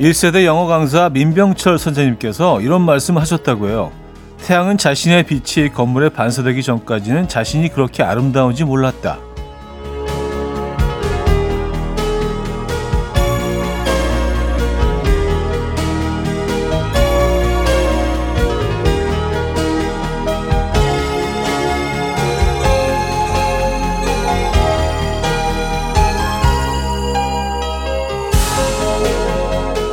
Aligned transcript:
1세대 0.00 0.44
영어 0.44 0.66
강사 0.66 1.08
민병철 1.08 1.76
선생님께서 1.76 2.60
이런 2.60 2.82
말씀 2.82 3.18
하셨다고 3.18 3.68
해요. 3.68 3.90
태양은 4.44 4.78
자신의 4.78 5.24
빛이 5.24 5.70
건물에 5.70 6.10
반사되기 6.10 6.62
전까지는 6.62 7.26
자신이 7.26 7.68
그렇게 7.70 8.04
아름다운지 8.04 8.62
몰랐다. 8.62 9.18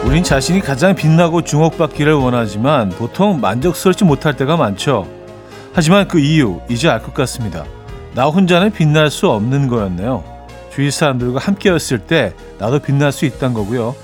우린 0.05 0.23
자신이 0.23 0.61
가장 0.61 0.95
빛나고 0.95 1.41
주목받기를 1.41 2.13
원하지만 2.13 2.89
보통 2.89 3.41
만족스럽지 3.41 4.05
못할 4.05 4.35
때가 4.37 4.55
많죠. 4.55 5.07
하지만 5.73 6.07
그 6.07 6.19
이유 6.19 6.61
이제 6.69 6.87
알 6.87 7.01
것 7.01 7.13
같습니다. 7.13 7.65
나 8.13 8.25
혼자는 8.27 8.71
빛날 8.71 9.09
수 9.09 9.29
없는 9.29 9.67
거였네요. 9.67 10.23
주위 10.71 10.91
사람들과 10.91 11.39
함께였을 11.39 11.99
때 11.99 12.33
나도 12.59 12.79
빛날 12.79 13.11
수 13.11 13.25
있다는 13.25 13.53
거고요. 13.55 13.95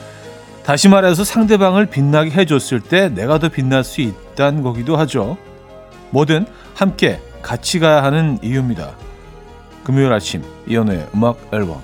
다시 0.65 0.89
말해서 0.89 1.23
상대방을 1.23 1.85
빛나게 1.85 2.31
해줬을 2.31 2.81
때 2.81 3.09
내가 3.09 3.39
더 3.39 3.49
빛날 3.49 3.83
수 3.83 4.01
있다는 4.01 4.63
거기도 4.63 4.97
하죠. 4.97 5.37
뭐든 6.09 6.45
함께 6.75 7.19
같이 7.41 7.79
가야 7.79 8.03
하는 8.03 8.37
이유입니다. 8.41 8.91
금요일 9.83 10.11
아침 10.11 10.43
이연우의 10.67 11.07
음악 11.15 11.37
앨범 11.53 11.81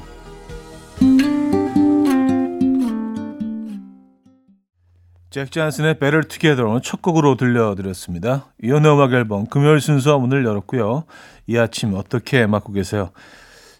잭 5.29 5.51
잔슨의 5.51 5.99
Better 5.99 6.25
Together 6.27 6.79
첫 6.81 7.01
곡으로 7.01 7.35
들려드렸습니다. 7.35 8.45
이연의 8.63 8.93
음악 8.93 9.11
앨범 9.11 9.45
금요일 9.47 9.81
순서 9.81 10.17
문을 10.17 10.45
열었고요. 10.45 11.03
이 11.47 11.57
아침 11.57 11.93
어떻게 11.95 12.45
맞고 12.45 12.71
계세요? 12.71 13.11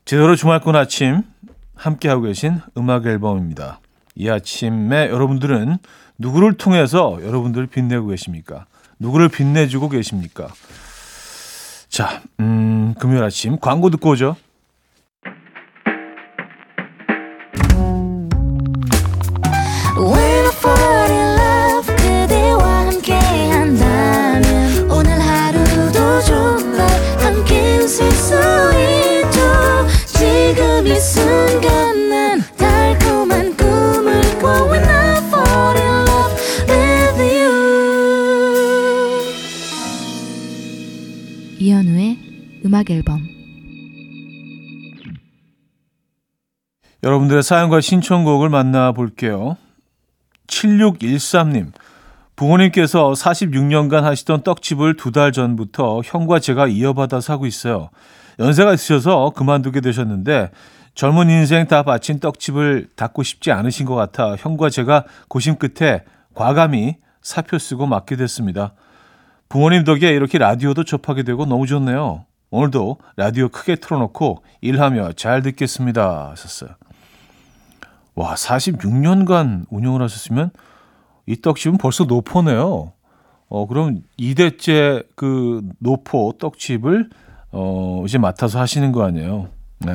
제대로 0.04 0.36
주말권 0.36 0.76
아침 0.76 1.23
함께하고 1.76 2.23
계신 2.23 2.59
음악 2.78 3.06
앨범입니다. 3.06 3.80
이 4.16 4.30
아침에 4.30 5.08
여러분들은 5.09 5.78
누구를 6.17 6.58
통해서 6.58 7.17
여러분들을 7.22 7.67
빛내고 7.67 8.08
계십니까? 8.08 8.66
누구를 9.00 9.30
빛내주고 9.30 9.88
계십니까? 9.89 10.48
자, 11.88 12.22
음, 12.42 12.94
금요일 13.00 13.23
아침 13.23 13.58
광고 13.58 13.89
듣고 13.89 14.11
오죠. 14.11 14.36
순간 31.08 31.77
앨범 42.98 43.21
여러분들의 47.04 47.43
사연과 47.43 47.82
신청곡을 47.82 48.49
만나볼게요. 48.49 49.58
7613님. 50.48 51.71
부모님께서 52.36 53.11
46년간 53.11 54.02
하시던 54.02 54.43
떡집을 54.43 54.95
두 54.95 55.11
달 55.11 55.32
전부터 55.32 56.02
형과 56.05 56.39
제가 56.39 56.67
이어받아 56.67 57.21
사고 57.21 57.45
있어요. 57.45 57.89
연세가 58.39 58.73
있으셔서 58.73 59.32
그만두게 59.36 59.82
되셨는데 59.82 60.52
젊은 60.97 61.30
인생 61.30 61.67
다 61.67 61.83
바친 61.83 62.19
떡집을 62.19 62.87
닫고 62.95 63.21
싶지 63.21 63.52
않으신 63.52 63.85
것 63.85 63.93
같아 63.93 64.35
형과 64.35 64.71
제가 64.71 65.05
고심 65.27 65.58
끝에 65.58 66.03
과감히 66.33 66.95
사표 67.21 67.59
쓰고 67.59 67.85
맡게 67.85 68.15
됐습니다. 68.15 68.73
부모님 69.47 69.83
덕에 69.83 70.09
이렇게 70.09 70.39
라디오도 70.39 70.85
접하게 70.85 71.21
되고 71.21 71.45
너무 71.45 71.67
좋네요. 71.67 72.25
오늘도 72.49 72.97
라디오 73.15 73.47
크게 73.49 73.75
틀어놓고 73.75 74.43
일하며 74.61 75.13
잘 75.13 75.43
듣겠습니다. 75.43 76.31
하셨어요. 76.31 76.71
와, 78.15 78.33
46년간 78.33 79.67
운영을 79.69 80.02
하셨으면 80.02 80.49
이 81.27 81.39
떡집은 81.39 81.77
벌써 81.77 82.05
노포네요. 82.05 82.93
어, 83.49 83.67
그럼 83.67 84.02
2대째 84.17 85.05
그 85.15 85.61
노포 85.77 86.39
떡집을 86.39 87.11
어, 87.52 88.03
이제 88.08 88.17
맡아서 88.17 88.59
하시는 88.59 88.91
거 88.91 89.03
아니에요. 89.03 89.49
네. 89.77 89.91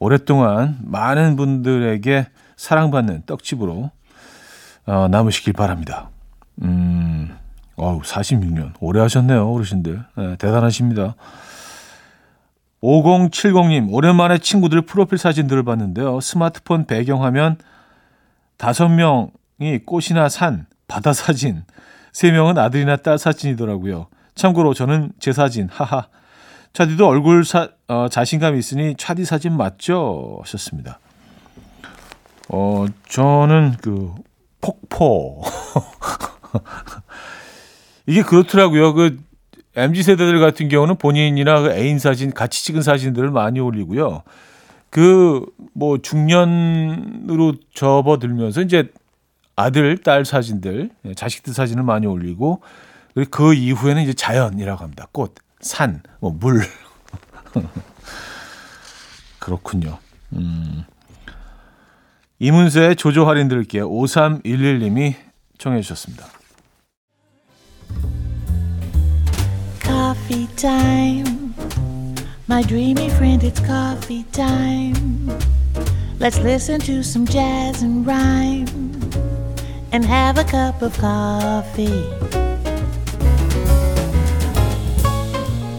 오랫동안 0.00 0.78
많은 0.82 1.36
분들에게 1.36 2.26
사랑받는 2.56 3.22
떡집으로 3.26 3.90
어, 4.86 5.08
남으시길 5.08 5.52
바랍니다. 5.52 6.08
음, 6.62 7.36
어우, 7.76 8.00
46년. 8.00 8.72
오래 8.80 9.00
하셨네요, 9.00 9.48
어르신들. 9.48 10.04
네, 10.16 10.36
대단하십니다. 10.36 11.14
5070님, 12.82 13.92
오랜만에 13.92 14.38
친구들 14.38 14.82
프로필 14.82 15.18
사진들을 15.18 15.62
봤는데요. 15.64 16.20
스마트폰 16.20 16.86
배경화면 16.86 17.58
5명이 18.56 19.84
꽃이나 19.84 20.30
산, 20.30 20.66
바다 20.88 21.12
사진, 21.12 21.62
3명은 22.12 22.56
아들이나 22.56 22.96
딸 22.96 23.18
사진이더라고요. 23.18 24.06
참고로 24.34 24.72
저는 24.72 25.12
제 25.18 25.32
사진, 25.32 25.68
하하. 25.70 26.06
차디도 26.72 27.06
얼굴 27.06 27.44
사, 27.44 27.68
어, 27.88 28.08
자신감 28.08 28.56
있으니 28.56 28.94
차디 28.96 29.24
사진 29.24 29.56
맞죠? 29.56 30.38
하셨습니다. 30.42 31.00
어, 32.48 32.86
저는 33.08 33.76
그, 33.82 34.14
폭포. 34.60 35.42
이게 38.06 38.22
그렇더라고요. 38.22 38.94
그, 38.94 39.18
MZ 39.76 40.02
세대들 40.02 40.40
같은 40.40 40.68
경우는 40.68 40.96
본인이나 40.96 41.60
그 41.60 41.70
애인 41.72 41.98
사진 41.98 42.32
같이 42.32 42.64
찍은 42.64 42.82
사진들을 42.82 43.30
많이 43.30 43.60
올리고요. 43.60 44.22
그 44.90 45.46
뭐 45.72 45.98
중년으로 45.98 47.54
접어들면서 47.74 48.62
이제 48.62 48.90
아들, 49.56 49.98
딸 49.98 50.24
사진들, 50.24 50.90
예, 51.06 51.14
자식들 51.14 51.52
사진을 51.52 51.82
많이 51.82 52.06
올리고 52.06 52.60
그리고 53.14 53.30
그 53.30 53.54
이후에는 53.54 54.02
이제 54.02 54.12
자연이라고 54.12 54.82
합니다. 54.82 55.06
꽃, 55.12 55.34
산, 55.60 56.02
뭐 56.20 56.30
물. 56.30 56.62
그렇군요. 59.38 59.98
음. 60.32 60.84
이문세의 62.38 62.96
조조 62.96 63.26
할인 63.26 63.48
들을게요. 63.48 63.88
5311님이 63.88 65.14
청해 65.58 65.82
주셨습니다. 65.82 66.26
Coffee 69.82 70.46
time. 70.56 71.52
My 72.48 72.62
dreamy 72.62 73.06
friend, 73.10 73.46
it's 73.46 73.60
coffee 73.60 74.24
time. 74.32 75.28
Let's 76.18 76.38
listen 76.38 76.80
to 76.80 77.00
some 77.00 77.26
jazz 77.26 77.82
and 77.82 78.06
rhyme 78.06 78.66
and 79.92 80.04
have 80.04 80.38
a 80.38 80.44
cup 80.44 80.82
of 80.82 80.98
coffee. 80.98 82.49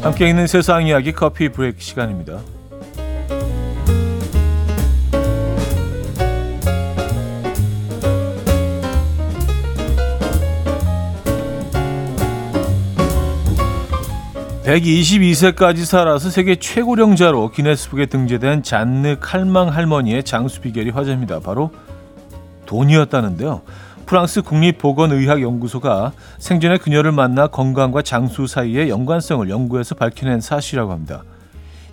함께 0.02 0.28
있는 0.28 0.48
세상 0.48 0.88
이야기 0.88 1.12
커피 1.12 1.50
브레이크 1.50 1.80
시간입니다. 1.80 2.40
(122세까지) 14.66 15.86
살아서 15.86 16.32
세계 16.32 16.56
최고령자로 16.56 17.52
기네스북에 17.52 18.08
등재된 18.08 18.64
잔느 18.64 19.18
칼망 19.20 19.68
할머니의 19.70 20.24
장수 20.24 20.62
비결이 20.62 20.90
화제입니다. 20.90 21.42
바로 21.42 21.72
돈이었다는데요. 22.66 23.62
프랑스 24.12 24.42
국립보건의학연구소가 24.42 26.12
생전에 26.38 26.76
그녀를 26.80 27.14
만나 27.14 27.48
건강과 27.48 28.02
장수 28.02 28.46
사이의 28.46 28.90
연관성을 28.90 29.50
연구해서 29.50 29.96
밝혀낸 29.96 30.42
사실이라고 30.42 30.92
합니다. 30.92 31.24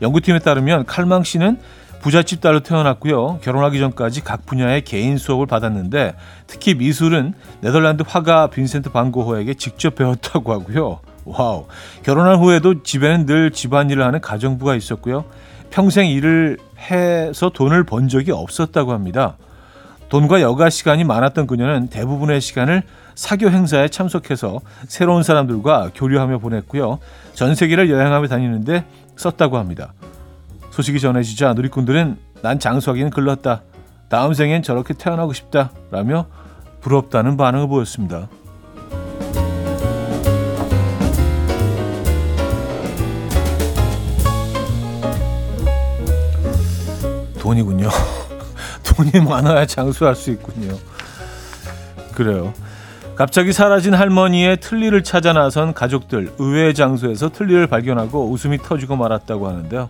연구팀에 0.03 0.41
따르면 0.41 0.85
칼망 0.87 1.23
씨는 1.23 1.61
부잣집 2.01 2.41
딸로 2.41 2.59
태어났고요. 2.59 3.39
결혼하기 3.41 3.79
전까지 3.79 4.25
각 4.25 4.47
분야의 4.47 4.83
개인 4.83 5.17
수업을 5.17 5.47
받았는데 5.47 6.17
특히 6.49 6.75
미술은 6.75 7.35
네덜란드 7.61 8.03
화가 8.05 8.49
빈센트 8.49 8.91
반 8.91 9.13
고흐에게 9.13 9.55
직접 9.55 9.95
배웠다고 9.95 10.53
하고요. 10.53 10.99
와우. 11.25 11.67
결혼한 12.03 12.41
후에도 12.41 12.83
집에는 12.83 13.27
늘 13.27 13.53
집안일을 13.53 14.03
하는 14.03 14.21
가정부가 14.21 14.75
있었고요. 14.75 15.25
평생 15.71 16.09
일을 16.09 16.59
해서 16.91 17.51
돈을 17.51 17.85
번 17.85 18.09
적이 18.09 18.33
없었다고 18.33 18.93
합니다. 18.93 19.37
돈과 20.09 20.41
여가 20.41 20.71
시간이 20.71 21.05
많았던 21.05 21.47
그녀는 21.47 21.89
대부분의 21.89 22.41
시간을 22.41 22.83
사교 23.15 23.51
행사에 23.51 23.89
참석해서 23.89 24.61
새로운 24.87 25.23
사람들과 25.23 25.91
교류하며 25.95 26.39
보냈고요. 26.39 26.99
전 27.35 27.55
세계를 27.55 27.91
여행하며 27.91 28.29
다니는데 28.29 28.85
썼다고 29.17 29.59
합니다. 29.59 29.93
소식이 30.71 31.01
전해지자 31.01 31.55
누리꾼들은 31.55 32.17
난 32.43 32.59
장수하기는 32.59 33.11
글렀다. 33.11 33.63
다음 34.09 34.33
생엔 34.33 34.63
저렇게 34.63 34.95
태어나고 34.95 35.33
싶다. 35.33 35.73
라며 35.91 36.27
부럽다는 36.81 37.37
반응을 37.37 37.69
보였습니다. 37.69 38.29
돈이군요. 47.41 47.89
돈이 48.99 49.25
많아야 49.25 49.65
장수할 49.65 50.17
수 50.17 50.33
있군요. 50.33 50.77
그래요. 52.15 52.53
갑자기 53.15 53.53
사라진 53.53 53.95
할머니의 53.95 54.59
틀니를 54.59 55.05
찾아 55.05 55.33
나선 55.33 55.73
가족들 55.73 56.33
의외의 56.39 56.75
장소에서 56.75 57.31
틀니를 57.31 57.69
발견하고 57.69 58.29
웃음이 58.29 58.59
터지고 58.59 58.97
말았다고 58.97 59.47
하는데요. 59.47 59.89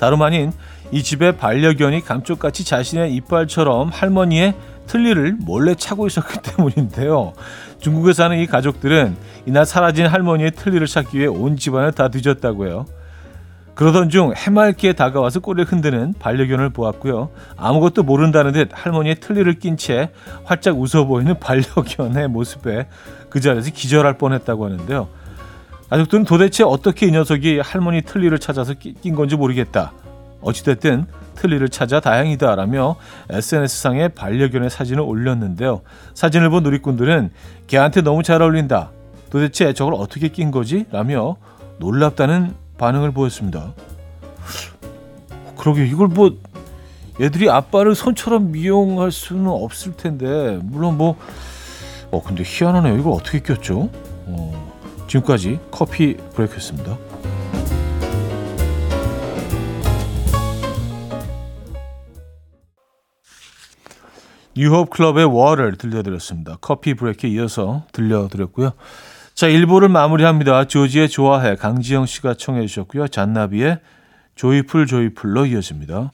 다름 0.00 0.22
아닌 0.22 0.52
이 0.90 1.04
집의 1.04 1.36
반려견이 1.36 2.00
감쪽같이 2.04 2.64
자신의 2.64 3.14
이빨처럼 3.14 3.90
할머니의 3.90 4.54
틀니를 4.88 5.36
몰래 5.38 5.74
차고 5.76 6.08
있었기 6.08 6.38
때문인데요. 6.42 7.34
중국에 7.78 8.12
사는 8.12 8.36
이 8.38 8.46
가족들은 8.46 9.16
이날 9.46 9.66
사라진 9.66 10.06
할머니의 10.06 10.52
틀니를 10.52 10.88
찾기 10.88 11.18
위해 11.18 11.26
온 11.28 11.56
집안을 11.56 11.92
다 11.92 12.08
뒤졌다고 12.08 12.66
해요. 12.66 12.86
그러던 13.78 14.10
중 14.10 14.32
해맑게 14.36 14.94
다가와서 14.94 15.38
꼬리를 15.38 15.70
흔드는 15.70 16.14
반려견을 16.18 16.70
보았고요. 16.70 17.30
아무것도 17.56 18.02
모른다는 18.02 18.50
듯 18.50 18.70
할머니의 18.72 19.20
틀니를 19.20 19.60
낀 19.60 19.76
채 19.76 20.10
활짝 20.42 20.76
웃어 20.80 21.04
보이는 21.04 21.32
반려견의 21.38 22.26
모습에 22.26 22.88
그 23.30 23.38
자리에서 23.40 23.70
기절할 23.70 24.18
뻔했다고 24.18 24.64
하는데요. 24.64 25.06
가족들은 25.90 26.24
도대체 26.24 26.64
어떻게 26.64 27.06
이 27.06 27.12
녀석이 27.12 27.60
할머니 27.60 28.02
틀니를 28.02 28.40
찾아서 28.40 28.74
끼- 28.74 28.94
낀 28.94 29.14
건지 29.14 29.36
모르겠다. 29.36 29.92
어찌됐든 30.40 31.06
틀니를 31.36 31.68
찾아 31.68 32.00
다행이다라며 32.00 32.96
SNS상에 33.30 34.08
반려견의 34.08 34.70
사진을 34.70 35.02
올렸는데요. 35.02 35.82
사진을 36.14 36.50
본 36.50 36.64
누리꾼들은 36.64 37.30
걔한테 37.68 38.00
너무 38.00 38.24
잘 38.24 38.42
어울린다. 38.42 38.90
도대체 39.30 39.72
저걸 39.72 39.94
어떻게 39.94 40.26
낀 40.30 40.50
거지? 40.50 40.84
라며 40.90 41.36
놀랍다는 41.78 42.54
반응을 42.78 43.12
보였습니다. 43.12 43.74
그러게 45.58 45.86
이걸 45.86 46.08
뭐 46.08 46.36
얘들이 47.20 47.50
아빠를 47.50 47.94
손처럼 47.94 48.52
미용할 48.52 49.10
수는 49.10 49.48
없을 49.48 49.96
텐데 49.96 50.58
물론 50.62 50.96
뭐 50.96 51.16
어 52.10 52.22
근데 52.22 52.42
희한하네요. 52.44 52.96
이걸 52.98 53.12
어떻게 53.12 53.40
꼈죠? 53.40 53.90
어, 54.26 54.74
지금까지 55.08 55.60
커피 55.70 56.16
브레이크였습니다. 56.34 56.96
뉴홉 64.56 64.90
클럽의 64.90 65.24
워를 65.26 65.76
들려드렸습니다. 65.76 66.56
커피 66.60 66.94
브레이크에 66.94 67.30
이어서 67.30 67.84
들려드렸고요. 67.92 68.72
자, 69.38 69.46
1부를 69.46 69.86
마무리합니다. 69.86 70.64
조지의 70.64 71.08
좋아해 71.08 71.54
강지영 71.54 72.06
씨가 72.06 72.34
청해 72.34 72.66
주셨고요. 72.66 73.06
잔나비의 73.06 73.78
조이풀 74.34 74.88
조이풀로 74.88 75.46
이어집니다. 75.46 76.10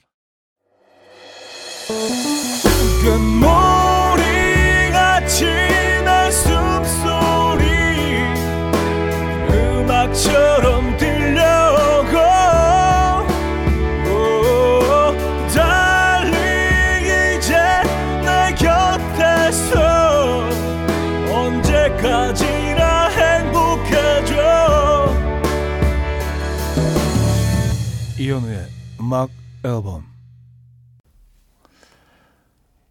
음악 29.15 29.29
앨범 29.63 30.03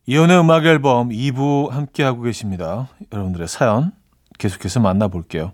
이혼의 0.06 0.40
음악 0.40 0.64
앨범 0.64 1.10
2부 1.10 1.68
함께하고 1.68 2.22
계십니다. 2.22 2.88
여러분들의 3.12 3.46
사연 3.46 3.92
계속해서 4.38 4.80
만나볼게요. 4.80 5.52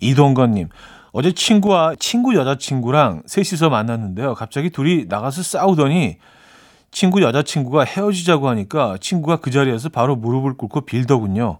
이동건님, 0.00 0.68
어제 1.12 1.32
친구와 1.32 1.94
친구 1.98 2.34
여자친구랑 2.34 3.22
셋이서 3.24 3.70
만났는데요. 3.70 4.34
갑자기 4.34 4.68
둘이 4.68 5.06
나가서 5.08 5.42
싸우더니 5.42 6.18
친구 6.90 7.22
여자친구가 7.22 7.84
헤어지자고 7.84 8.48
하니까 8.50 8.98
친구가 9.00 9.36
그 9.36 9.50
자리에서 9.50 9.88
바로 9.88 10.14
무릎을 10.14 10.58
꿇고 10.58 10.82
빌더군요. 10.82 11.58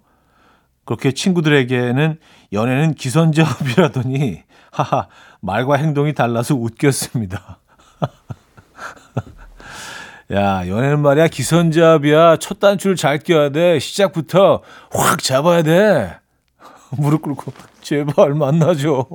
그렇게 0.84 1.12
친구들에게는 1.12 2.18
연애는 2.52 2.94
기선제압이라더니 2.94 4.42
하하 4.72 5.08
말과 5.40 5.76
행동이 5.76 6.12
달라서 6.12 6.54
웃겼습니다. 6.54 7.60
야, 10.32 10.68
연애는 10.68 11.00
말이야 11.00 11.28
기선제압이야. 11.28 12.36
첫 12.36 12.60
단추를 12.60 12.96
잘 12.96 13.18
껴야 13.18 13.50
돼. 13.50 13.78
시작부터 13.78 14.62
확 14.90 15.22
잡아야 15.22 15.62
돼. 15.62 16.16
무릎 16.96 17.22
꿇고 17.22 17.52
제발 17.80 18.34
만나줘. 18.34 19.06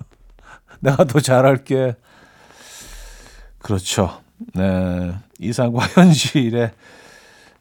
내가 0.80 1.04
더 1.04 1.20
잘할게. 1.20 1.96
그렇죠. 3.58 4.20
네, 4.52 5.14
이상과 5.38 5.86
현실의 5.86 6.72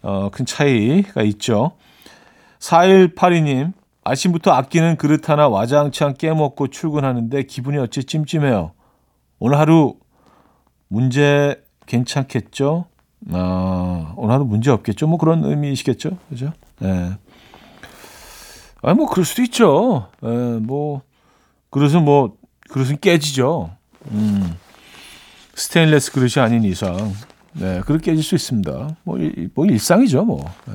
어, 0.01 0.29
큰 0.31 0.45
차이가 0.45 1.21
있죠. 1.23 1.77
4182님, 2.59 3.73
아침부터 4.03 4.51
아끼는 4.51 4.97
그릇 4.97 5.29
하나 5.29 5.47
와장창 5.47 6.15
깨먹고 6.15 6.67
출근하는데 6.67 7.43
기분이 7.43 7.77
어찌 7.77 8.03
찜찜해요. 8.03 8.73
오늘 9.39 9.57
하루 9.57 9.95
문제 10.93 11.59
괜찮겠죠? 11.87 12.85
아, 13.31 14.13
오늘 14.15 14.33
하루 14.35 14.45
문제 14.45 14.69
없겠죠? 14.69 15.07
뭐 15.07 15.17
그런 15.17 15.43
의미이시겠죠? 15.43 16.17
그죠? 16.29 16.53
네. 16.77 17.13
아니, 18.83 18.95
뭐, 18.95 19.09
그럴 19.09 19.25
수도 19.25 19.41
있죠. 19.41 20.09
예, 20.23 20.27
뭐, 20.27 21.01
그릇은 21.71 22.05
뭐, 22.05 22.37
그릇은 22.69 22.99
깨지죠. 22.99 23.71
음, 24.11 24.55
스테인레스 25.55 26.11
그릇이 26.11 26.33
아닌 26.37 26.63
이상. 26.63 27.13
네, 27.53 27.81
그릇 27.81 28.01
깨질 28.03 28.23
수 28.23 28.35
있습니다. 28.35 28.97
뭐, 29.03 29.17
일, 29.17 29.49
뭐 29.55 29.65
일상이죠, 29.65 30.25
뭐. 30.25 30.45
예. 30.69 30.73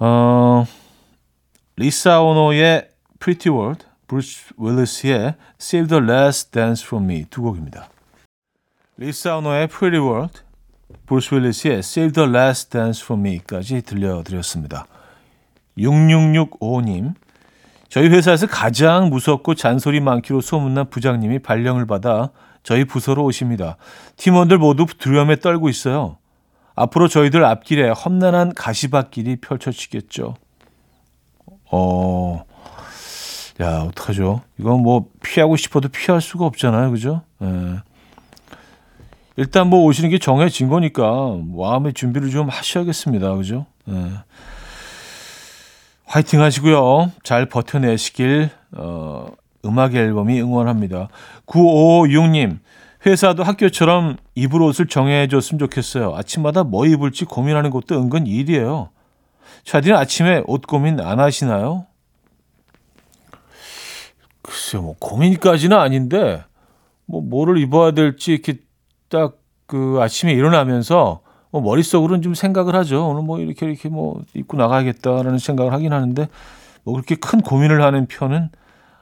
어, 0.00 0.66
리사 1.76 2.20
오노의 2.22 2.88
Pretty 3.20 3.56
World, 3.56 3.86
브루스 4.14 4.54
윌리스의 4.58 5.34
Save 5.60 5.88
the 5.88 6.04
Last 6.04 6.52
Dance 6.52 6.86
for 6.86 7.02
Me 7.02 7.24
두 7.28 7.42
곡입니다. 7.42 7.88
리사 8.96 9.38
오노의 9.38 9.66
Pretty 9.66 10.00
World, 10.06 10.42
브루스 11.06 11.34
윌리스의 11.34 11.78
Save 11.78 12.12
the 12.12 12.30
Last 12.30 12.70
Dance 12.70 13.04
for 13.04 13.20
Me까지 13.20 13.82
들려드렸습니다. 13.82 14.86
6665님, 15.76 17.14
저희 17.88 18.08
회사에서 18.08 18.46
가장 18.46 19.10
무섭고 19.10 19.56
잔소리 19.56 19.98
많기로 19.98 20.40
소문난 20.40 20.90
부장님이 20.90 21.40
발령을 21.40 21.84
받아 21.84 22.30
저희 22.62 22.84
부서로 22.84 23.24
오십니다. 23.24 23.78
팀원들 24.16 24.58
모두 24.58 24.86
두려움에 24.86 25.40
떨고 25.40 25.68
있어요. 25.68 26.18
앞으로 26.76 27.08
저희들 27.08 27.44
앞길에 27.44 27.90
험난한 27.90 28.54
가시밭길이 28.54 29.40
펼쳐지겠죠. 29.40 30.36
어, 31.72 32.44
야, 33.60 33.82
어떡하죠? 33.88 34.42
이건 34.58 34.82
뭐 34.82 35.06
피하고 35.22 35.56
싶어도 35.56 35.88
피할 35.88 36.20
수가 36.20 36.44
없잖아요. 36.46 36.90
그죠? 36.90 37.22
예. 37.42 37.76
일단 39.36 39.68
뭐 39.68 39.84
오시는 39.84 40.10
게 40.10 40.18
정해진 40.18 40.68
거니까 40.68 41.36
마음의 41.56 41.94
준비를 41.94 42.30
좀 42.30 42.48
하셔야겠습니다. 42.48 43.34
그죠? 43.36 43.66
예. 43.88 44.10
화이팅 46.06 46.40
하시고요. 46.40 47.12
잘 47.22 47.46
버텨내시길 47.46 48.50
어, 48.76 49.26
음악 49.64 49.94
앨범이 49.94 50.40
응원합니다. 50.40 51.08
9556님 51.46 52.58
회사도 53.06 53.42
학교처럼 53.42 54.16
입을 54.34 54.62
옷을 54.62 54.86
정해줬으면 54.86 55.58
좋겠어요. 55.58 56.14
아침마다 56.16 56.64
뭐 56.64 56.86
입을지 56.86 57.24
고민하는 57.24 57.70
것도 57.70 58.00
은근 58.00 58.26
일이에요. 58.26 58.90
차디는 59.64 59.96
아침에 59.96 60.42
옷 60.46 60.66
고민 60.66 61.00
안 61.00 61.20
하시나요? 61.20 61.86
글쎄요, 64.44 64.82
뭐 64.82 64.94
고민까지는 65.00 65.76
아닌데 65.76 66.44
뭐 67.06 67.20
뭐를 67.20 67.58
입어야 67.58 67.90
될지 67.90 68.32
이렇게 68.32 68.58
딱 69.08 69.44
그 69.66 69.98
아침에 70.00 70.32
일어나면서 70.32 71.20
어, 71.50 71.60
머릿속으로는 71.60 72.22
좀 72.22 72.34
생각을 72.34 72.74
하죠. 72.76 73.08
오늘 73.08 73.22
뭐 73.22 73.38
이렇게 73.38 73.66
이렇게 73.66 73.88
뭐 73.88 74.20
입고 74.34 74.56
나가야겠다라는 74.56 75.38
생각을 75.38 75.72
하긴 75.72 75.92
하는데 75.92 76.28
뭐 76.82 76.94
그렇게 76.94 77.14
큰 77.14 77.40
고민을 77.40 77.82
하는 77.82 78.06
편은 78.06 78.50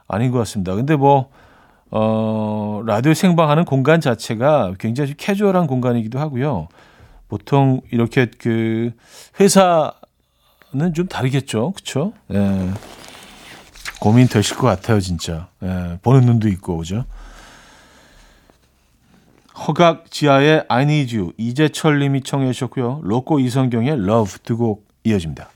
아닌 0.07 0.31
것 0.31 0.37
같습니다. 0.39 0.75
근데 0.75 0.95
뭐 0.95 1.29
어, 1.91 2.81
라디오 2.85 3.13
생방하는 3.13 3.65
공간 3.65 4.01
자체가 4.01 4.73
굉장히 4.79 5.13
캐주얼한 5.15 5.67
공간이기도 5.67 6.19
하고요. 6.19 6.67
보통 7.27 7.81
이렇게 7.91 8.27
그 8.37 8.91
회사는 9.39 10.93
좀 10.93 11.07
다르겠죠. 11.07 11.71
그렇죠? 11.71 12.13
예. 12.33 12.69
고민 14.03 14.27
되실 14.27 14.57
것 14.57 14.67
같아요, 14.67 14.99
진짜. 14.99 15.47
예, 15.63 15.97
보는 16.01 16.25
눈도 16.25 16.49
있고, 16.49 16.75
그죠? 16.77 17.05
허각 19.65 20.11
지하의 20.11 20.65
I 20.67 20.83
Need 20.83 21.15
You, 21.17 21.31
이재철 21.37 21.99
님이 21.99 22.21
청해 22.21 22.51
주셨고요. 22.51 22.99
로꼬 23.01 23.39
이성경의 23.39 23.91
Love 23.91 24.39
두 24.43 24.57
곡 24.57 24.85
이어집니다. 25.05 25.49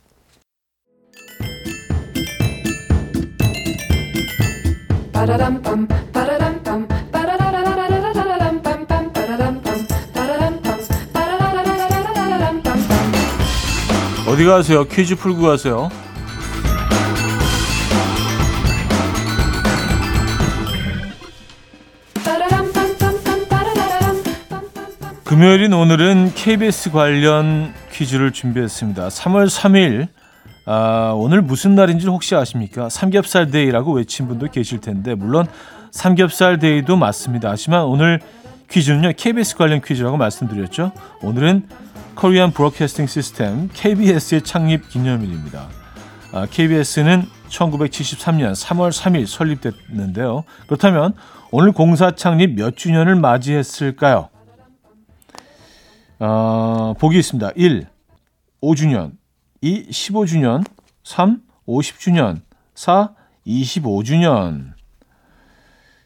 어디 14.26 14.46
가세요? 14.46 14.86
퀴즈 14.86 15.18
풀고 15.18 15.42
가세요. 15.42 15.90
금요일인 25.28 25.74
오늘은 25.74 26.32
KBS 26.36 26.92
관련 26.92 27.74
퀴즈를 27.92 28.32
준비했습니다. 28.32 29.10
3월 29.10 29.50
3일 29.50 30.08
아, 30.66 31.12
오늘 31.18 31.42
무슨 31.42 31.76
날인지 31.76 32.08
혹시 32.08 32.34
아십니까? 32.34 32.88
삼겹살 32.88 33.52
데이라고 33.52 33.92
외친 33.92 34.30
분도 34.30 34.50
계실 34.50 34.80
텐데 34.80 35.16
물론 35.16 35.46
삼겹살 35.92 36.60
데이도 36.60 36.96
맞습니다. 36.96 37.50
하지만 37.50 37.84
오늘 37.84 38.22
퀴즈는요. 38.72 39.12
KBS 39.18 39.58
관련 39.58 39.82
퀴즈라고 39.82 40.16
말씀드렸죠. 40.16 40.94
오늘은 41.22 41.68
코리안 42.16 42.52
브로드캐스팅 42.52 43.08
시스템 43.08 43.70
KBS의 43.74 44.44
창립 44.44 44.88
기념일입니다. 44.88 45.68
아, 46.32 46.48
KBS는 46.50 47.26
1973년 47.50 48.54
3월 48.56 48.94
3일 48.94 49.28
설립됐는데요. 49.28 50.46
그렇다면 50.68 51.16
오늘 51.52 51.74
공사 51.74 52.12
창립 52.12 52.56
몇 52.56 52.78
주년을 52.78 53.16
맞이했을까요? 53.16 54.30
어, 56.20 56.94
보기 57.00 57.20
있습니다. 57.20 57.52
1. 57.56 57.88
5주년 58.62 59.14
2. 59.62 59.90
15주년 59.90 60.64
3. 61.04 61.42
50주년 61.68 62.42
4. 62.76 63.18
25주년 63.48 64.74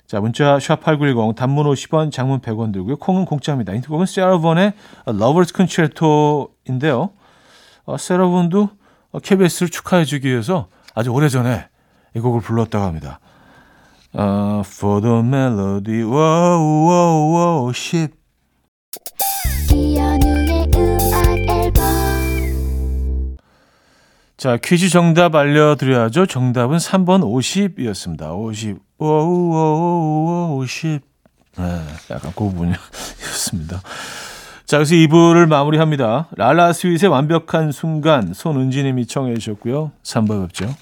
자 0.05 0.19
문자 0.19 0.57
샵8910 0.57 1.35
단문 1.35 1.65
50원 1.65 2.11
장문 2.11 2.39
100원 2.41 2.71
들고요. 2.71 2.97
콩은 2.97 3.25
공짜입니다. 3.25 3.73
인트곡은 3.73 4.05
세라본의 4.05 4.73
Lover's 5.05 5.53
Concerto인데요. 5.53 7.11
어, 7.85 7.97
사라 7.97 8.29
본도 8.29 8.69
KBS를 9.23 9.69
축하해 9.69 10.05
주기 10.05 10.27
위해서 10.29 10.67
아주 10.93 11.11
오래전에 11.11 11.67
이 12.15 12.19
곡을 12.19 12.41
불렀다고 12.41 12.85
합니다. 12.85 13.19
어, 14.13 14.61
For 14.65 15.01
the 15.01 15.19
melody, 15.19 16.03
wow, 16.03 16.87
wow, 16.87 17.33
wow, 17.33 17.69
ship. 17.73 18.13
자, 24.41 24.57
퀴즈 24.57 24.89
정답 24.89 25.35
알려드려야죠. 25.35 26.25
정답은 26.25 26.77
3번 26.77 27.21
50이었습니다. 27.21 28.35
50. 28.35 28.79
오오오오 28.97 30.57
50. 30.57 30.99
네, 31.59 31.63
약간 32.09 32.31
그 32.35 32.45
부분이었습니다. 32.45 33.81
자, 34.65 34.77
그래서 34.77 34.95
2부를 34.95 35.45
마무리합니다. 35.45 36.29
랄라 36.35 36.73
스윗의 36.73 37.11
완벽한 37.11 37.71
순간 37.71 38.33
손은지님이 38.33 39.05
청해 39.05 39.35
주셨고요. 39.35 39.91
3번 40.01 40.47
뵙죠. 40.47 40.75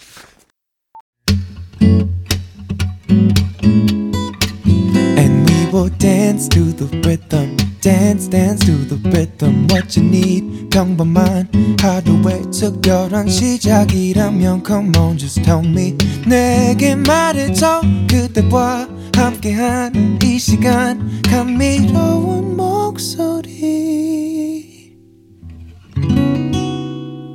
And 5.18 5.52
we 5.52 5.66
will 5.74 5.92
dance 5.98 6.48
to 6.48 6.64
the 6.78 6.88
rhythm. 7.02 7.69
Dance, 7.82 8.28
dance 8.30 8.66
to 8.66 8.74
the 8.88 8.98
rhythm. 9.10 9.66
What 9.72 9.98
you 9.98 10.06
need, 10.06 10.70
평범한 10.70 11.48
하루의 11.80 12.52
특별한 12.52 13.30
시작이라면 13.30 14.64
Come 14.66 14.92
on, 14.98 15.18
just 15.18 15.42
tell 15.44 15.66
me. 15.66 15.96
내게 16.28 16.96
말해줘. 16.96 17.82
그대와 18.10 18.86
함께한 19.16 20.20
이 20.22 20.38
시간. 20.38 21.22
감미로운 21.24 22.58
목소리. 22.58 23.50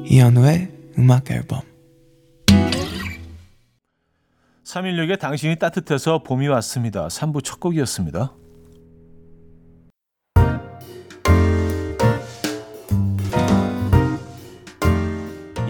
이현우의 0.06 0.68
음악 0.98 1.30
앨범. 1.30 1.62
316에 4.64 5.18
당신이 5.18 5.58
따뜻해서 5.58 6.22
봄이 6.22 6.48
왔습니다. 6.48 7.08
3부 7.08 7.42
첫 7.42 7.60
곡이었습니다. 7.60 8.34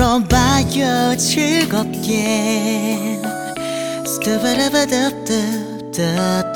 들어봐요 0.00 1.14
즐겁게 1.18 3.20
스타바라바답답답답 4.06 6.54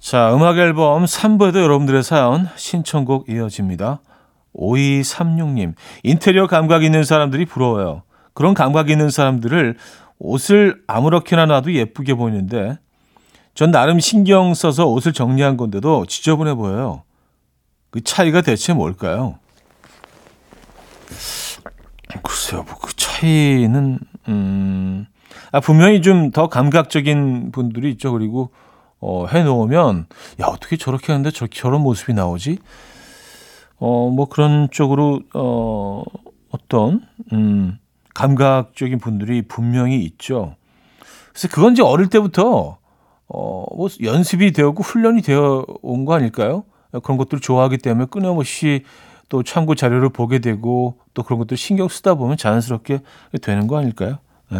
자, 0.00 0.34
음악 0.34 0.56
앨범 0.56 1.04
3부에도 1.04 1.60
여러분들의 1.60 2.02
사연 2.02 2.48
신청곡 2.56 3.28
이어집니다. 3.28 4.00
5236님, 4.54 5.74
인테리어 6.04 6.46
감각 6.46 6.82
있는 6.82 7.04
사람들이 7.04 7.44
부러워요. 7.44 8.04
그런 8.32 8.54
감각 8.54 8.88
있는 8.88 9.10
사람들을 9.10 9.76
옷을 10.18 10.82
아무렇게나 10.86 11.44
놔도 11.44 11.74
예쁘게 11.74 12.14
보이는데, 12.14 12.78
전 13.54 13.70
나름 13.70 14.00
신경 14.00 14.52
써서 14.54 14.86
옷을 14.86 15.12
정리한 15.12 15.56
건데도 15.56 16.06
지저분해 16.06 16.54
보여요. 16.54 17.02
그 17.90 18.02
차이가 18.02 18.40
대체 18.42 18.72
뭘까요? 18.72 19.38
글쎄요, 22.22 22.62
뭐 22.64 22.74
그 22.80 22.94
차이는, 22.96 23.98
음, 24.28 25.06
아, 25.52 25.60
분명히 25.60 26.02
좀 26.02 26.30
더 26.32 26.48
감각적인 26.48 27.52
분들이 27.52 27.90
있죠. 27.92 28.12
그리고, 28.12 28.50
어, 29.00 29.26
해놓으면, 29.26 30.06
야, 30.40 30.46
어떻게 30.46 30.76
저렇게 30.76 31.12
하는데 31.12 31.30
저, 31.30 31.46
저런 31.46 31.80
모습이 31.82 32.12
나오지? 32.14 32.58
어, 33.78 34.10
뭐 34.10 34.26
그런 34.28 34.68
쪽으로, 34.70 35.20
어, 35.34 36.02
어떤, 36.50 37.02
음, 37.32 37.78
감각적인 38.14 38.98
분들이 38.98 39.42
분명히 39.42 40.02
있죠. 40.04 40.54
그래서 41.32 41.48
그건 41.48 41.72
이제 41.72 41.82
어릴 41.82 42.08
때부터, 42.08 42.78
어, 43.28 43.64
뭐 43.74 43.88
연습이 44.02 44.52
되었고 44.52 44.82
훈련이 44.82 45.22
되어 45.22 45.64
온 45.82 46.04
거 46.04 46.14
아닐까요? 46.14 46.64
그런 47.02 47.16
것들을 47.18 47.40
좋아하기 47.40 47.78
때문에 47.78 48.06
끊임없이 48.10 48.84
또 49.28 49.42
참고 49.42 49.74
자료를 49.74 50.10
보게 50.10 50.38
되고 50.38 50.98
또 51.14 51.22
그런 51.22 51.38
것들 51.40 51.56
신경 51.56 51.88
쓰다 51.88 52.14
보면 52.14 52.36
자연스럽게 52.36 53.00
되는 53.42 53.66
거 53.66 53.78
아닐까요? 53.78 54.18
예, 54.52 54.58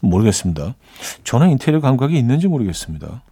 모르겠습니다. 0.00 0.74
저는 1.24 1.50
인테리어 1.50 1.80
감각이 1.80 2.16
있는지 2.18 2.48
모르겠습니다. 2.48 3.22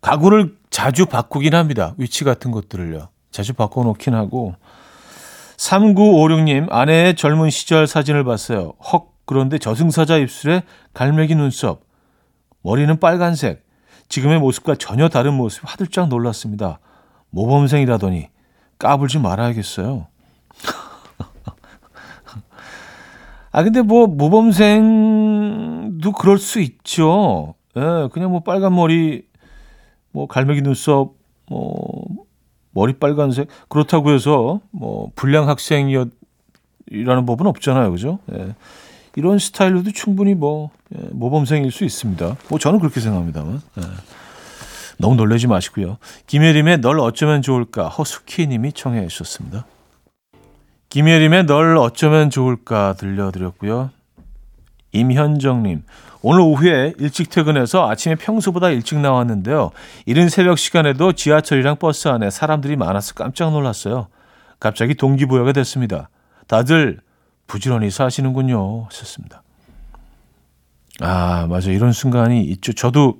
가구를 0.00 0.56
자주 0.70 1.06
바꾸긴 1.06 1.54
합니다. 1.54 1.94
위치 1.96 2.24
같은 2.24 2.50
것들을요. 2.52 3.08
자주 3.30 3.52
바꿔놓긴 3.54 4.14
하고 4.14 4.54
3956님 5.56 6.70
아내의 6.70 7.16
젊은 7.16 7.50
시절 7.50 7.86
사진을 7.86 8.24
봤어요. 8.24 8.72
헉 8.92 9.06
그런데 9.24 9.58
저승사자 9.58 10.16
입술에 10.18 10.62
갈매기 10.94 11.34
눈썹 11.34 11.82
머리는 12.62 12.98
빨간색 12.98 13.64
지금의 14.08 14.40
모습과 14.40 14.74
전혀 14.74 15.08
다른 15.08 15.34
모습 15.34 15.62
화들짝 15.64 16.08
놀랐습니다. 16.08 16.80
모범생이라더니 17.30 18.28
까불지 18.78 19.18
말아야겠어요. 19.18 20.06
아 23.52 23.62
근데 23.62 23.82
뭐 23.82 24.06
모범생도 24.06 26.12
그럴 26.12 26.38
수 26.38 26.60
있죠. 26.60 27.54
예, 27.76 28.08
그냥 28.12 28.30
뭐 28.30 28.40
빨간 28.40 28.74
머리, 28.74 29.26
뭐 30.12 30.26
갈매기 30.26 30.62
눈썹, 30.62 31.14
뭐 31.48 32.04
머리 32.72 32.94
빨간색 32.94 33.48
그렇다고 33.68 34.10
해서 34.10 34.60
뭐 34.70 35.10
불량 35.14 35.48
학생이라는 35.48 36.10
법은 37.26 37.46
없잖아요, 37.46 37.92
그죠? 37.92 38.18
예. 38.32 38.54
이런 39.16 39.38
스타일로도 39.38 39.92
충분히 39.92 40.34
뭐 40.34 40.70
예, 40.94 41.08
모범생일 41.10 41.70
수 41.70 41.84
있습니다. 41.84 42.36
뭐 42.48 42.58
저는 42.58 42.78
그렇게 42.78 43.00
생각합니다만. 43.00 43.60
예. 43.78 43.82
너무 44.98 45.16
놀라지 45.16 45.46
마시고요. 45.46 45.96
김예림의 46.26 46.82
널 46.82 47.00
어쩌면 47.00 47.40
좋을까 47.42 47.88
허수키님이 47.88 48.72
청해 48.72 49.08
주셨습니다. 49.08 49.64
김예림의 50.90 51.46
널 51.46 51.76
어쩌면 51.78 52.28
좋을까 52.30 52.94
들려드렸고요. 52.94 53.90
임현정님 54.92 55.84
오늘 56.22 56.40
오후에 56.40 56.92
일찍 56.98 57.30
퇴근해서 57.30 57.88
아침에 57.88 58.14
평소보다 58.16 58.70
일찍 58.70 58.98
나왔는데요. 58.98 59.70
이른 60.04 60.28
새벽 60.28 60.58
시간에도 60.58 61.12
지하철이랑 61.12 61.76
버스 61.76 62.08
안에 62.08 62.28
사람들이 62.28 62.76
많아서 62.76 63.14
깜짝 63.14 63.52
놀랐어요. 63.52 64.08
갑자기 64.58 64.94
동기부여가 64.94 65.52
됐습니다. 65.52 66.10
다들 66.46 67.00
부지런히 67.50 67.90
사시는군요. 67.90 68.84
하셨습니다. 68.84 69.42
아, 71.00 71.48
맞아. 71.48 71.72
이런 71.72 71.90
순간이 71.90 72.44
있죠. 72.44 72.72
저도 72.72 73.18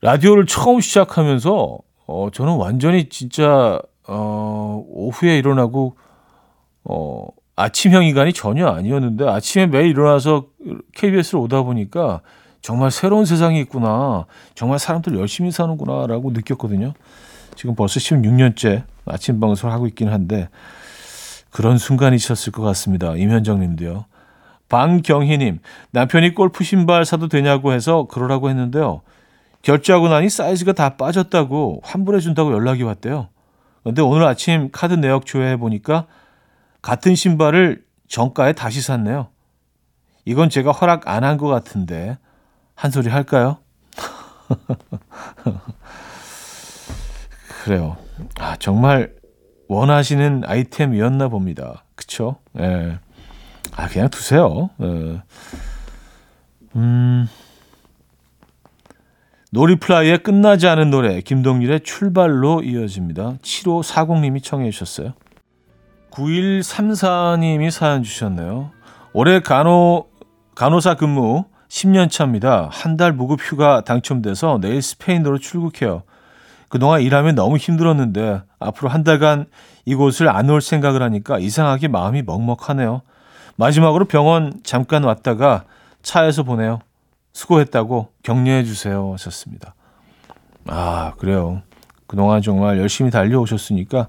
라디오를 0.00 0.46
처음 0.46 0.80
시작하면서 0.80 1.78
어 2.06 2.28
저는 2.32 2.56
완전히 2.56 3.10
진짜 3.10 3.80
어 4.06 4.82
오후에 4.86 5.36
일어나고 5.38 5.96
어 6.84 7.26
아침형 7.56 8.04
인간이 8.04 8.32
전혀 8.32 8.66
아니었는데 8.68 9.28
아침에 9.28 9.66
매일 9.66 9.88
일어나서 9.88 10.46
KBS를 10.94 11.40
오다 11.40 11.62
보니까 11.62 12.22
정말 12.62 12.90
새로운 12.90 13.26
세상이 13.26 13.60
있구나. 13.60 14.24
정말 14.54 14.78
사람들 14.78 15.18
열심히 15.18 15.50
사는구나라고 15.50 16.30
느꼈거든요. 16.30 16.94
지금 17.56 17.74
벌써 17.74 18.00
16년째 18.00 18.84
아침 19.04 19.38
방송을 19.38 19.74
하고 19.74 19.86
있긴 19.86 20.08
한데 20.08 20.48
그런 21.54 21.78
순간이 21.78 22.16
있었을 22.16 22.52
것 22.52 22.62
같습니다. 22.64 23.14
임현정 23.14 23.60
님도요. 23.60 24.06
방경희 24.68 25.38
님, 25.38 25.60
남편이 25.92 26.34
골프 26.34 26.64
신발 26.64 27.04
사도 27.04 27.28
되냐고 27.28 27.72
해서 27.72 28.08
그러라고 28.10 28.50
했는데요. 28.50 29.02
결제하고 29.62 30.08
나니 30.08 30.28
사이즈가 30.28 30.72
다 30.72 30.96
빠졌다고 30.96 31.82
환불해 31.84 32.18
준다고 32.18 32.52
연락이 32.52 32.82
왔대요. 32.82 33.28
근데 33.84 34.02
오늘 34.02 34.26
아침 34.26 34.70
카드 34.72 34.94
내역 34.94 35.26
조회해 35.26 35.56
보니까 35.56 36.06
같은 36.82 37.14
신발을 37.14 37.84
정가에 38.08 38.54
다시 38.54 38.82
샀네요. 38.82 39.28
이건 40.24 40.50
제가 40.50 40.72
허락 40.72 41.06
안 41.06 41.22
한 41.22 41.38
것 41.38 41.46
같은데 41.46 42.18
한 42.74 42.90
소리 42.90 43.10
할까요? 43.10 43.58
그래요. 47.62 47.96
아, 48.40 48.56
정말 48.56 49.14
원하시는 49.68 50.42
아이템이었나 50.46 51.28
봅니다. 51.28 51.84
그쵸? 51.94 52.36
예. 52.58 52.98
아, 53.76 53.88
그냥 53.88 54.08
두세요. 54.10 54.70
예. 54.82 55.22
음. 56.76 57.28
노리플라이의 59.50 60.18
끝나지 60.24 60.66
않은 60.66 60.90
노래, 60.90 61.20
김동률의 61.20 61.80
출발로 61.80 62.62
이어집니다. 62.62 63.36
7540님이 63.42 64.42
청해 64.42 64.70
주셨어요. 64.70 65.12
9134님이 66.10 67.70
사연 67.70 68.02
주셨네요. 68.02 68.70
올해 69.12 69.40
간호, 69.40 70.08
간호사 70.56 70.96
근무 70.96 71.44
10년 71.68 72.10
차입니다. 72.10 72.68
한 72.72 72.96
달 72.96 73.12
무급 73.12 73.40
휴가 73.40 73.82
당첨돼서 73.82 74.58
내일 74.60 74.82
스페인으로 74.82 75.38
출국해요. 75.38 76.02
그동안 76.68 77.00
일하면 77.02 77.34
너무 77.36 77.56
힘들었는데 77.56 78.42
앞으로 78.64 78.88
한 78.88 79.04
달간 79.04 79.46
이곳을 79.84 80.28
안 80.28 80.50
올 80.50 80.60
생각을 80.60 81.02
하니까 81.02 81.38
이상하게 81.38 81.88
마음이 81.88 82.22
먹먹하네요. 82.22 83.02
마지막으로 83.56 84.06
병원 84.06 84.60
잠깐 84.64 85.04
왔다가 85.04 85.64
차에서 86.02 86.42
보내요. 86.42 86.80
수고했다고 87.32 88.08
격려해 88.22 88.64
주세요 88.64 89.12
하셨습니다. 89.12 89.74
아 90.66 91.12
그래요. 91.18 91.62
그동안 92.06 92.42
정말 92.42 92.78
열심히 92.78 93.10
달려오셨으니까 93.10 94.08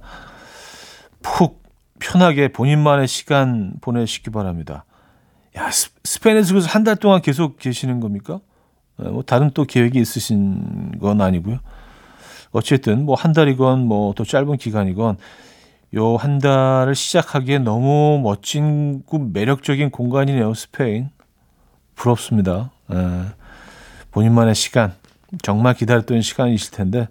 푹 1.21 1.63
편하게 1.99 2.49
본인만의 2.49 3.07
시간 3.07 3.73
보내시기 3.81 4.29
바랍니다. 4.29 4.85
야 5.57 5.71
스, 5.71 5.89
스페인에서 6.03 6.59
한 6.67 6.83
달 6.83 6.95
동안 6.97 7.21
계속 7.21 7.57
계시는 7.57 7.99
겁니까? 7.99 8.39
네, 8.97 9.09
뭐 9.09 9.23
다른 9.23 9.51
또 9.53 9.63
계획이 9.65 9.99
있으신 9.99 10.91
건 10.99 11.21
아니고요. 11.21 11.59
어쨌든 12.55 13.05
뭐 13.05 13.15
한 13.15 13.33
달이건 13.33 13.85
뭐 13.85 14.13
또 14.13 14.23
짧은 14.23 14.57
기간이건 14.57 15.17
요 15.95 16.17
한 16.17 16.39
달을 16.39 16.95
시작하기에 16.95 17.59
너무 17.59 18.19
멋진 18.23 19.03
매력적인 19.11 19.91
공간이네요 19.91 20.53
스페인 20.53 21.09
부럽습니다. 21.95 22.71
에, 22.91 22.95
본인만의 24.11 24.55
시간 24.55 24.93
정말 25.41 25.73
기다렸던 25.73 26.21
시간이실 26.21 26.71
텐데 26.71 27.07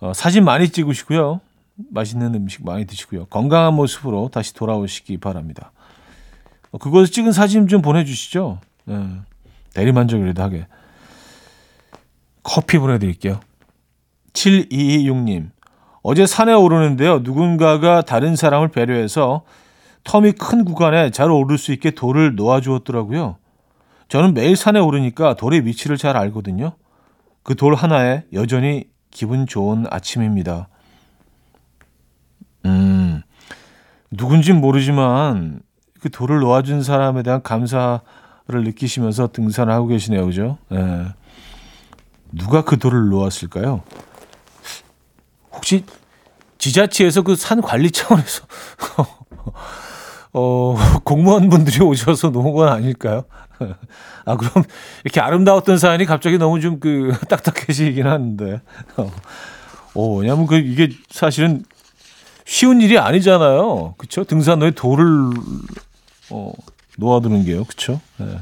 어, 0.00 0.12
사진 0.12 0.44
많이 0.44 0.68
찍으시고요 0.68 1.40
맛있는 1.90 2.34
음식 2.34 2.64
많이 2.64 2.86
드시고요 2.86 3.26
건강한 3.26 3.74
모습으로 3.74 4.28
다시 4.32 4.54
돌아오시기 4.54 5.18
바랍니다. 5.18 5.72
어, 6.72 6.78
그곳에 6.78 7.10
찍은 7.12 7.32
사진 7.32 7.68
좀 7.68 7.82
보내주시죠. 7.82 8.60
에, 8.88 9.06
대리만족이라도 9.74 10.42
하게 10.42 10.66
커피 12.42 12.78
보내드릴게요. 12.78 13.40
7226님 14.36 15.50
어제 16.02 16.26
산에 16.26 16.52
오르는데요. 16.52 17.20
누군가가 17.20 18.02
다른 18.02 18.36
사람을 18.36 18.68
배려해서 18.68 19.42
텀이 20.04 20.38
큰 20.38 20.64
구간에 20.64 21.10
잘 21.10 21.30
오를 21.32 21.58
수 21.58 21.72
있게 21.72 21.90
돌을 21.90 22.36
놓아주었더라고요. 22.36 23.38
저는 24.08 24.34
매일 24.34 24.54
산에 24.54 24.78
오르니까 24.78 25.34
돌의 25.34 25.66
위치를 25.66 25.96
잘 25.96 26.16
알거든요. 26.16 26.72
그 27.42 27.54
돌 27.56 27.74
하나에 27.74 28.24
여전히 28.32 28.84
기분 29.10 29.46
좋은 29.46 29.86
아침입니다. 29.90 30.68
음, 32.66 33.22
누군진 34.12 34.60
모르지만 34.60 35.60
그 36.00 36.10
돌을 36.10 36.38
놓아준 36.40 36.82
사람에 36.84 37.22
대한 37.24 37.42
감사를 37.42 38.00
느끼시면서 38.48 39.28
등산을 39.32 39.72
하고 39.72 39.86
계시네요. 39.88 40.24
그죠? 40.26 40.58
예. 40.72 41.06
누가 42.32 42.62
그 42.62 42.78
돌을 42.78 43.08
놓았을까요? 43.08 43.82
혹시 45.66 45.84
지자체에서 46.58 47.22
그 47.22 47.34
산 47.34 47.60
관리 47.60 47.90
차원에서 47.90 48.44
어, 50.32 50.76
공무원분들이 51.02 51.82
오셔서 51.82 52.30
놓은 52.30 52.52
건 52.52 52.68
아닐까요? 52.68 53.24
아, 54.24 54.36
그럼 54.36 54.64
이렇게 55.04 55.20
아름다웠던 55.20 55.78
사연이 55.78 56.04
갑자기 56.04 56.38
너무 56.38 56.60
좀 56.60 56.78
그 56.78 57.12
딱딱해지긴 57.28 58.06
하는데. 58.06 58.60
어, 59.94 60.14
왜냐면 60.16 60.46
그 60.46 60.56
이게 60.56 60.90
사실은 61.10 61.64
쉬운 62.44 62.80
일이 62.80 62.98
아니잖아요. 62.98 63.94
그쵸? 63.98 64.22
등산로에 64.24 64.70
돌을 64.72 65.32
어, 66.30 66.52
놓아두는 66.98 67.44
게요. 67.44 67.64
그쵸? 67.64 68.00
네. 68.18 68.38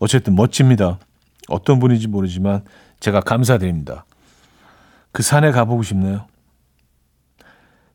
어쨌든 0.00 0.34
멋집니다. 0.34 0.98
어떤 1.48 1.78
분인지 1.78 2.08
모르지만 2.08 2.64
제가 3.00 3.20
감사드립니다. 3.20 4.06
그 5.12 5.22
산에 5.22 5.50
가보고 5.52 5.82
싶네요. 5.82 6.26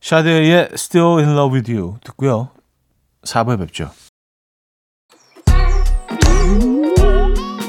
샤데의 0.01 0.69
Still 0.73 1.17
in 1.19 1.29
Love 1.31 1.55
with 1.55 1.71
You 1.71 1.95
듣고요. 2.03 2.49
4부에 3.23 3.59
뵙죠. 3.59 3.91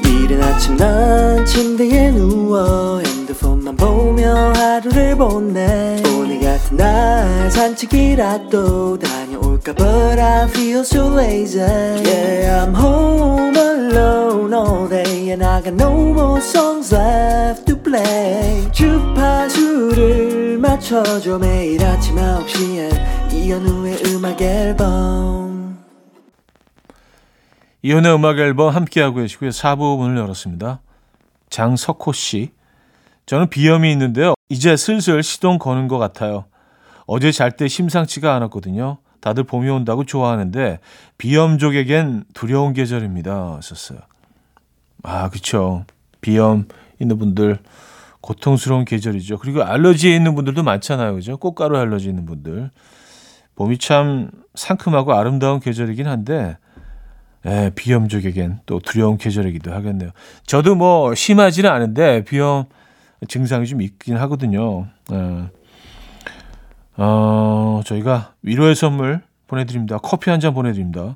이른 0.05 0.43
아침 0.43 0.77
난 0.77 1.45
침대에 1.45 2.11
누워 2.11 2.99
핸드폰만 2.99 3.75
보며 3.75 4.53
하루를 4.53 5.15
보내 5.17 6.01
오늘 6.15 6.39
같은 6.39 6.77
날 6.77 7.51
산책이라도 7.51 8.99
다 8.99 9.18
녀올까 9.59 9.73
But 9.73 10.19
I 10.19 10.47
feel 10.49 10.81
so 10.81 11.07
lazy 11.15 11.59
Yeah 11.59 12.65
I'm 12.65 12.73
home 12.73 13.55
alone 13.55 14.53
all 14.53 14.87
day 14.87 15.31
And 15.31 15.43
I 15.45 15.61
got 15.61 15.73
no 15.73 15.91
more 15.91 16.39
songs 16.39 16.93
left 16.93 17.65
to 17.65 17.75
play 17.77 18.71
주파수를 18.71 20.57
맞춰줘 20.57 21.37
매일 21.39 21.83
아침 21.83 22.15
9시에 22.15 23.33
이현우의 23.33 24.03
음악 24.07 24.41
앨범 24.41 25.79
이혼의 27.81 28.13
음악 28.13 28.37
앨범 28.39 28.75
함께하고 28.75 29.17
계시고요. 29.17 29.51
4부 29.51 29.97
문을 29.99 30.17
열었습니다. 30.17 30.81
장석호 31.49 32.11
씨. 32.11 32.51
저는 33.25 33.49
비염이 33.49 33.89
있는데요. 33.93 34.33
이제 34.49 34.75
슬슬 34.75 35.23
시동 35.23 35.59
거는 35.59 35.87
것 35.87 35.97
같아요. 35.97 36.43
어제 37.05 37.31
잘 37.31 37.53
때 37.53 37.69
심상치가 37.69 38.35
않았거든요. 38.35 38.97
다들 39.21 39.43
봄이 39.43 39.69
온다고 39.69 40.03
좋아하는데 40.03 40.79
비염족에겐 41.17 42.25
두려운 42.33 42.73
계절입니다. 42.73 43.55
하셨어요. 43.57 43.99
아, 45.03 45.29
그쵸. 45.29 45.85
비염 46.21 46.65
있는 46.99 47.17
분들 47.17 47.59
고통스러운 48.21 48.85
계절이죠. 48.85 49.37
그리고 49.37 49.63
알러지에 49.63 50.15
있는 50.15 50.35
분들도 50.35 50.63
많잖아요. 50.63 51.15
그죠? 51.15 51.37
꽃가루 51.37 51.77
알러지 51.77 52.09
있는 52.09 52.25
분들. 52.25 52.69
봄이 53.55 53.77
참 53.77 54.29
상큼하고 54.55 55.13
아름다운 55.13 55.59
계절이긴 55.59 56.07
한데 56.07 56.57
예, 57.45 57.71
비염족에겐 57.73 58.59
또 58.65 58.79
두려운 58.79 59.17
계절이기도 59.17 59.71
하겠네요. 59.71 60.11
저도 60.45 60.75
뭐 60.75 61.15
심하지는 61.15 61.69
않은데 61.69 62.23
비염 62.25 62.65
증상이 63.27 63.65
좀 63.65 63.81
있긴 63.81 64.17
하거든요. 64.17 64.87
예. 65.11 65.49
어, 67.01 67.81
저희가 67.85 68.33
위로의 68.41 68.75
선물 68.75 69.21
보내드립니다. 69.47 69.97
커피 69.99 70.29
한 70.29 70.39
잔 70.41 70.53
보내드립니다. 70.53 71.15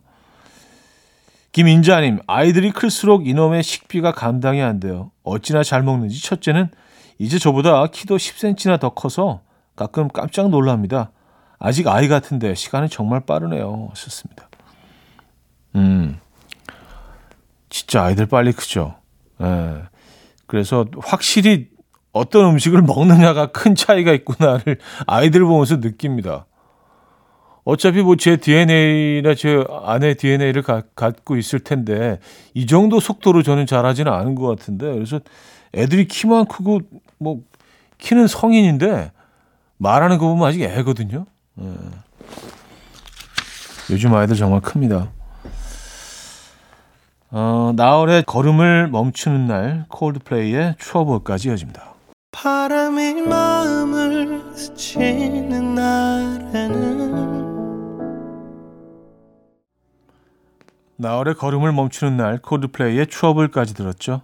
김인자님, 1.52 2.20
아이들이 2.26 2.72
클수록 2.72 3.28
이놈의 3.28 3.62
식비가 3.64 4.12
감당이 4.14 4.62
안 4.62 4.80
돼요. 4.80 5.12
어찌나 5.24 5.62
잘 5.62 5.84
먹는지 5.84 6.24
첫째는 6.24 6.70
이제 7.20 7.38
저보다 7.38 7.86
키도 7.88 8.16
10cm나 8.18 8.80
더 8.80 8.90
커서 8.90 9.42
가끔 9.76 10.08
깜짝 10.08 10.50
놀랍니다. 10.50 11.12
아직 11.60 11.88
아이 11.88 12.08
같은데 12.08 12.56
시간은 12.56 12.88
정말 12.90 13.20
빠르네요. 13.20 13.88
하셨습니다. 13.92 14.50
음, 15.76 16.20
진짜 17.70 18.04
아이들 18.06 18.26
빨리 18.26 18.52
크죠. 18.54 18.96
예. 19.42 19.84
그래서 20.48 20.86
확실히 21.02 21.70
어떤 22.14 22.52
음식을 22.52 22.82
먹느냐가 22.84 23.48
큰 23.48 23.76
차이가 23.76 24.14
있구나를 24.14 24.78
아이들 25.08 25.44
보면서 25.44 25.78
느낍니다. 25.78 26.46
어차피 27.66 28.02
뭐 28.02 28.16
제 28.16 28.38
DNA나 28.38 29.36
제 29.36 29.64
아내 29.84 30.14
DNA를 30.14 30.62
가, 30.62 30.84
갖고 30.96 31.38
있을 31.38 31.60
텐데 31.60 32.20
이 32.54 32.66
정도 32.66 33.00
속도로 33.00 33.42
저는 33.42 33.66
잘하지는 33.66 34.12
않은 34.12 34.36
것 34.36 34.48
같은데 34.48 34.94
그래서 34.94 35.20
애들이 35.74 36.08
키만 36.08 36.46
크고 36.46 36.82
뭐 37.20 37.42
키는 37.98 38.28
성인인데 38.28 39.12
말하는 39.78 40.18
거 40.18 40.28
보면 40.28 40.48
아직 40.48 40.62
애거든요. 40.62 41.26
예. 41.62 41.74
요즘 43.92 44.14
아이들 44.14 44.36
정말 44.36 44.62
큽니다. 44.62 45.10
어, 47.32 47.74
나월의 47.76 48.24
걸음을 48.24 48.90
멈추는 48.90 49.48
날 49.48 49.86
콜드플레이의 49.90 50.76
추어볼까지 50.80 51.48
이어집니다. 51.50 51.93
바람이 52.34 53.22
마음을 53.22 54.44
스치는 54.56 55.76
날에는 55.76 57.14
나월의 60.98 61.36
걸음을 61.36 61.72
멈추는 61.72 62.18
날 62.18 62.40
콜드플레이의 62.40 63.08
추어볼까지 63.08 63.74
들었죠. 63.76 64.24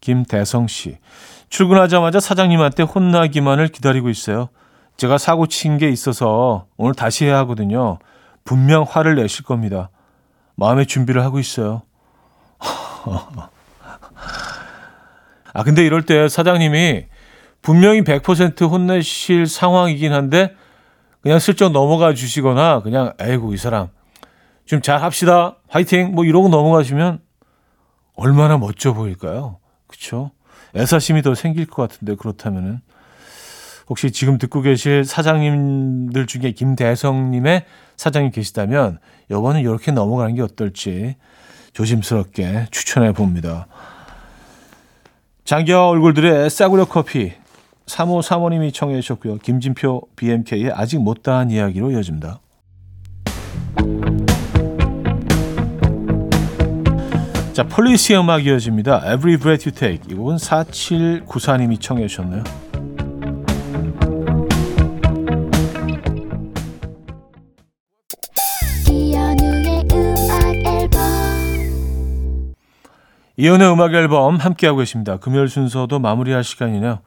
김대성 0.00 0.66
씨. 0.66 0.98
출근하자마자 1.48 2.20
사장님한테 2.20 2.82
혼나기만을 2.82 3.68
기다리고 3.68 4.08
있어요. 4.10 4.48
제가 4.96 5.16
사고 5.16 5.46
친 5.46 5.78
게 5.78 5.88
있어서 5.90 6.66
오늘 6.76 6.94
다시 6.94 7.24
해야 7.24 7.38
하거든요. 7.38 7.98
분명 8.44 8.82
화를 8.88 9.14
내실 9.14 9.44
겁니다. 9.44 9.90
마음의 10.56 10.86
준비를 10.86 11.22
하고 11.22 11.38
있어요. 11.38 11.82
아, 15.54 15.62
근데 15.64 15.84
이럴 15.86 16.02
때 16.02 16.28
사장님이 16.28 17.06
분명히 17.62 18.02
100% 18.02 18.70
혼내실 18.70 19.46
상황이긴 19.46 20.12
한데 20.12 20.54
그냥 21.20 21.38
슬쩍 21.38 21.70
넘어가 21.70 22.14
주시거나 22.14 22.80
그냥 22.82 23.12
에이구 23.20 23.54
이 23.54 23.56
사람 23.56 23.88
좀 24.66 24.80
잘 24.82 25.02
합시다 25.02 25.56
화이팅 25.68 26.14
뭐 26.14 26.24
이러고 26.24 26.48
넘어가시면 26.48 27.20
얼마나 28.14 28.58
멋져 28.58 28.92
보일까요? 28.92 29.58
그렇죠? 29.86 30.30
애사심이 30.76 31.22
더 31.22 31.34
생길 31.34 31.66
것 31.66 31.88
같은데 31.88 32.14
그렇다면은 32.14 32.80
혹시 33.88 34.10
지금 34.10 34.36
듣고 34.36 34.60
계실 34.60 35.04
사장님들 35.04 36.26
중에 36.26 36.52
김대성님의 36.52 37.64
사장님 37.96 38.32
계시다면 38.32 38.98
이번은 39.30 39.60
이렇게 39.60 39.92
넘어가는 39.92 40.34
게 40.34 40.42
어떨지 40.42 41.16
조심스럽게 41.72 42.66
추천해 42.70 43.12
봅니다. 43.12 43.66
장기화 45.44 45.88
얼굴들의 45.88 46.50
싸구려 46.50 46.84
커피 46.84 47.32
3호 47.88 48.22
사모님이 48.22 48.70
청해 48.72 49.00
주셨고요. 49.00 49.38
김진표 49.38 50.02
BMK의 50.16 50.72
아직 50.72 50.98
못다한 50.98 51.50
이야기로 51.50 51.90
이어집니다. 51.90 52.40
자, 57.52 57.64
폴리시의 57.64 58.20
음악 58.20 58.46
이어집니다. 58.46 58.98
Every 58.98 59.36
Breath 59.36 59.68
You 59.68 59.74
Take. 59.74 60.12
이 60.12 60.14
곡은 60.14 60.36
4794님이 60.36 61.80
청해 61.80 62.06
주셨네요. 62.06 62.44
이연의 73.40 73.72
음악 73.72 73.94
앨범 73.94 74.36
함께하고 74.36 74.78
계십니다. 74.78 75.16
금요일 75.16 75.48
순서도 75.48 76.00
마무리할 76.00 76.42
시간이네요. 76.44 77.00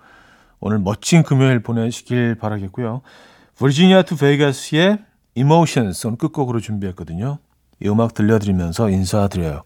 오늘 0.62 0.80
멋진 0.80 1.24
금요일 1.24 1.62
보내시길 1.62 2.36
바라겠고요. 2.36 3.02
버지니아 3.58 4.04
투 4.04 4.16
베이거스의 4.16 5.00
Emotions 5.36 6.08
오늘 6.08 6.16
끝곡으로 6.18 6.60
준비했거든요. 6.60 7.40
이 7.82 7.90
음악 7.90 8.14
들려드리면서 8.14 8.90
인사드려요. 8.90 9.64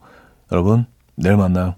여러분, 0.51 0.85
내일 1.15 1.37
만나요. 1.37 1.75